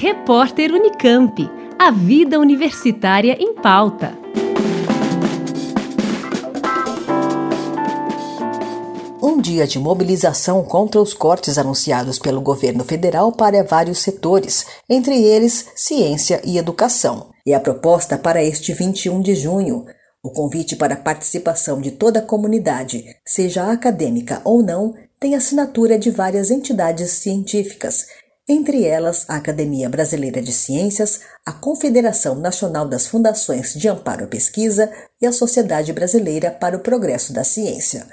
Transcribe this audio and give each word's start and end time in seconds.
Repórter 0.00 0.72
Unicamp. 0.72 1.50
A 1.76 1.90
vida 1.90 2.38
universitária 2.38 3.36
em 3.36 3.52
pauta. 3.52 4.16
Um 9.20 9.40
dia 9.40 9.66
de 9.66 9.76
mobilização 9.80 10.62
contra 10.62 11.02
os 11.02 11.12
cortes 11.12 11.58
anunciados 11.58 12.16
pelo 12.16 12.40
governo 12.40 12.84
federal 12.84 13.32
para 13.32 13.64
vários 13.64 13.98
setores, 13.98 14.66
entre 14.88 15.20
eles 15.20 15.66
ciência 15.74 16.40
e 16.44 16.58
educação. 16.58 17.30
E 17.44 17.52
a 17.52 17.58
proposta 17.58 18.16
para 18.16 18.40
este 18.40 18.72
21 18.72 19.20
de 19.20 19.34
junho. 19.34 19.84
O 20.22 20.30
convite 20.30 20.76
para 20.76 20.94
a 20.94 21.00
participação 21.00 21.80
de 21.80 21.90
toda 21.90 22.20
a 22.20 22.24
comunidade, 22.24 23.04
seja 23.26 23.68
acadêmica 23.72 24.40
ou 24.44 24.62
não, 24.62 24.94
tem 25.18 25.34
assinatura 25.34 25.98
de 25.98 26.12
várias 26.12 26.52
entidades 26.52 27.10
científicas, 27.10 28.06
entre 28.48 28.84
elas 28.84 29.26
a 29.28 29.36
Academia 29.36 29.88
Brasileira 29.88 30.40
de 30.40 30.52
Ciências, 30.52 31.20
a 31.44 31.52
Confederação 31.52 32.34
Nacional 32.36 32.88
das 32.88 33.06
Fundações 33.06 33.74
de 33.74 33.88
Amparo 33.88 34.24
à 34.24 34.26
Pesquisa 34.26 34.90
e 35.20 35.26
a 35.26 35.32
Sociedade 35.32 35.92
Brasileira 35.92 36.50
para 36.50 36.76
o 36.76 36.80
Progresso 36.80 37.32
da 37.32 37.44
Ciência. 37.44 38.06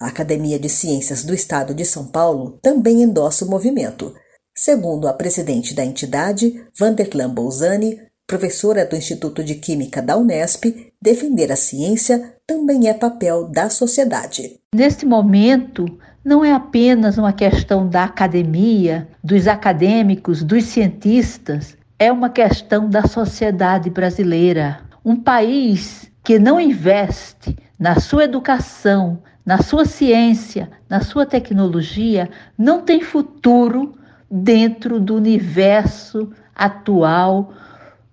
A 0.00 0.06
Academia 0.06 0.58
de 0.58 0.68
Ciências 0.68 1.22
do 1.22 1.34
Estado 1.34 1.74
de 1.74 1.84
São 1.84 2.06
Paulo 2.06 2.58
também 2.62 3.02
endossa 3.02 3.44
o 3.44 3.50
movimento. 3.50 4.14
Segundo 4.54 5.06
a 5.06 5.12
presidente 5.12 5.74
da 5.74 5.84
entidade, 5.84 6.64
Vanderlan 6.76 7.30
Bolzani, 7.30 8.00
professora 8.26 8.84
do 8.86 8.96
Instituto 8.96 9.44
de 9.44 9.56
Química 9.56 10.00
da 10.00 10.16
Unesp, 10.16 10.64
defender 11.00 11.52
a 11.52 11.56
ciência 11.56 12.34
também 12.46 12.88
é 12.88 12.94
papel 12.94 13.48
da 13.48 13.68
sociedade. 13.68 14.58
Neste 14.74 15.04
momento, 15.04 15.84
não 16.24 16.44
é 16.44 16.52
apenas 16.52 17.18
uma 17.18 17.32
questão 17.32 17.88
da 17.88 18.04
academia, 18.04 19.08
dos 19.22 19.48
acadêmicos, 19.48 20.42
dos 20.42 20.64
cientistas, 20.64 21.76
é 21.98 22.10
uma 22.12 22.30
questão 22.30 22.88
da 22.88 23.06
sociedade 23.06 23.90
brasileira. 23.90 24.80
Um 25.04 25.16
país 25.16 26.10
que 26.22 26.38
não 26.38 26.60
investe 26.60 27.56
na 27.78 27.98
sua 27.98 28.24
educação, 28.24 29.18
na 29.44 29.58
sua 29.58 29.84
ciência, 29.84 30.70
na 30.88 31.00
sua 31.00 31.26
tecnologia, 31.26 32.30
não 32.56 32.82
tem 32.82 33.00
futuro 33.00 33.94
dentro 34.30 35.00
do 35.00 35.16
universo 35.16 36.30
atual 36.54 37.52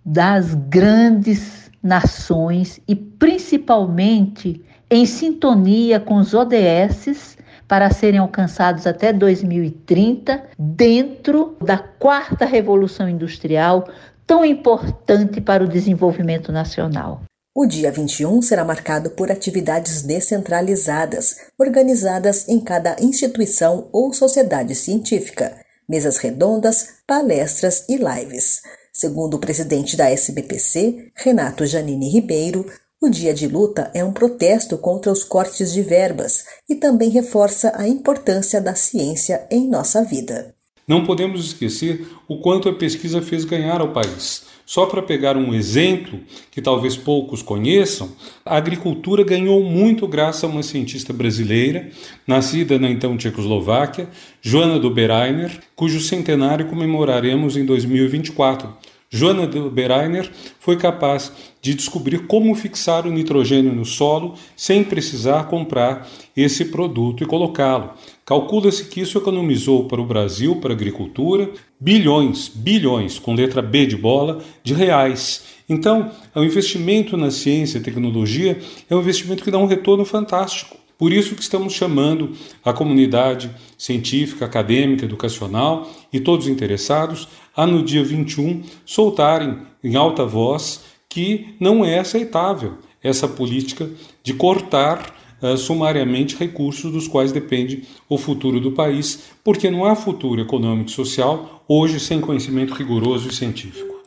das 0.03 0.55
grandes 0.55 1.69
nações 1.81 2.81
e 2.87 2.95
principalmente 2.95 4.61
em 4.89 5.05
sintonia 5.05 5.99
com 5.99 6.15
os 6.15 6.33
ODSs 6.33 7.37
para 7.69 7.91
serem 7.91 8.19
alcançados 8.19 8.87
até 8.87 9.13
2030, 9.13 10.43
dentro 10.57 11.55
da 11.61 11.77
quarta 11.77 12.43
revolução 12.43 13.07
industrial, 13.07 13.87
tão 14.25 14.43
importante 14.43 15.39
para 15.39 15.63
o 15.63 15.67
desenvolvimento 15.67 16.51
nacional. 16.51 17.21
O 17.55 17.67
dia 17.67 17.91
21 17.91 18.41
será 18.41 18.65
marcado 18.65 19.11
por 19.11 19.31
atividades 19.31 20.01
descentralizadas, 20.01 21.35
organizadas 21.59 22.47
em 22.49 22.59
cada 22.59 22.95
instituição 22.99 23.87
ou 23.91 24.11
sociedade 24.13 24.73
científica, 24.73 25.55
mesas 25.87 26.17
redondas, 26.17 27.01
palestras 27.05 27.85
e 27.87 27.97
lives. 27.97 28.61
Segundo 28.91 29.35
o 29.35 29.39
presidente 29.39 29.95
da 29.95 30.09
SBPC, 30.09 31.11
Renato 31.15 31.67
Janine 31.67 32.09
Ribeiro, 32.09 32.65
o 33.01 33.09
dia 33.09 33.33
de 33.33 33.47
luta 33.47 33.89
é 33.93 34.03
um 34.03 34.11
protesto 34.11 34.77
contra 34.77 35.11
os 35.11 35.23
cortes 35.23 35.71
de 35.71 35.81
verbas 35.81 36.43
e 36.69 36.75
também 36.75 37.09
reforça 37.09 37.71
a 37.75 37.87
importância 37.87 38.59
da 38.59 38.75
ciência 38.75 39.47
em 39.49 39.69
nossa 39.69 40.03
vida. 40.03 40.53
Não 40.85 41.05
podemos 41.05 41.45
esquecer 41.45 42.05
o 42.27 42.39
quanto 42.39 42.67
a 42.67 42.73
pesquisa 42.73 43.21
fez 43.21 43.45
ganhar 43.45 43.79
ao 43.79 43.93
país. 43.93 44.43
Só 44.65 44.85
para 44.85 45.01
pegar 45.01 45.37
um 45.37 45.53
exemplo 45.53 46.19
que 46.51 46.61
talvez 46.61 46.97
poucos 46.97 47.41
conheçam, 47.41 48.11
a 48.45 48.57
agricultura 48.57 49.23
ganhou 49.23 49.63
muito 49.63 50.07
graças 50.07 50.43
a 50.43 50.47
uma 50.47 50.61
cientista 50.61 51.13
brasileira, 51.13 51.89
nascida 52.27 52.77
na 52.77 52.89
então 52.89 53.17
Tchecoslováquia, 53.17 54.09
Joana 54.41 54.79
Dobereiner, 54.79 55.51
cujo 55.75 55.99
centenário 55.99 56.67
comemoraremos 56.67 57.55
em 57.55 57.65
2024 57.65 58.69
Joana 59.11 59.47
de 59.47 59.59
Berainer 59.71 60.29
foi 60.59 60.77
capaz 60.77 61.31
de 61.59 61.73
descobrir 61.73 62.27
como 62.27 62.53
fixar 62.53 63.07
o 63.07 63.11
nitrogênio 63.11 63.73
no 63.73 63.83
solo 63.83 64.35
sem 64.55 64.83
precisar 64.83 65.45
comprar 65.45 66.07
esse 66.37 66.65
produto 66.65 67.23
e 67.23 67.25
colocá-lo. 67.25 67.91
Calcula-se 68.23 68.85
que 68.85 69.01
isso 69.01 69.17
economizou 69.17 69.85
para 69.85 69.99
o 69.99 70.05
Brasil, 70.05 70.57
para 70.57 70.73
a 70.73 70.75
agricultura, 70.75 71.49
bilhões, 71.79 72.49
bilhões, 72.53 73.17
com 73.17 73.33
letra 73.33 73.63
B 73.63 73.87
de 73.87 73.97
bola, 73.97 74.43
de 74.63 74.75
reais. 74.75 75.43
Então, 75.67 76.11
o 76.35 76.43
investimento 76.43 77.17
na 77.17 77.31
ciência 77.31 77.79
e 77.79 77.81
tecnologia 77.81 78.59
é 78.87 78.95
um 78.95 78.99
investimento 78.99 79.43
que 79.43 79.49
dá 79.49 79.57
um 79.57 79.65
retorno 79.65 80.05
fantástico. 80.05 80.77
Por 80.99 81.13
isso 81.13 81.33
que 81.33 81.41
estamos 81.41 81.71
chamando 81.71 82.33
a 82.63 82.73
comunidade 82.73 83.49
científica, 83.77 84.43
acadêmica, 84.43 85.05
educacional 85.05 85.89
e 86.11 86.19
todos 86.19 86.49
interessados 86.49 87.29
a 87.55 87.65
no 87.65 87.81
dia 87.81 88.03
21 88.03 88.63
soltarem 88.85 89.59
em 89.81 89.95
alta 89.95 90.25
voz 90.25 90.81
que 91.07 91.55
não 91.57 91.85
é 91.85 91.99
aceitável 91.99 92.79
essa 93.01 93.29
política 93.29 93.89
de 94.21 94.33
cortar 94.33 95.15
uh, 95.41 95.55
sumariamente 95.55 96.35
recursos 96.35 96.91
dos 96.91 97.07
quais 97.07 97.31
depende 97.31 97.83
o 98.09 98.17
futuro 98.17 98.59
do 98.59 98.73
país, 98.73 99.31
porque 99.41 99.71
não 99.71 99.85
há 99.85 99.95
futuro 99.95 100.41
econômico 100.41 100.89
e 100.89 100.93
social 100.93 101.63
hoje 101.65 101.97
sem 101.97 102.19
conhecimento 102.19 102.73
rigoroso 102.73 103.29
e 103.29 103.33
científico. 103.33 103.98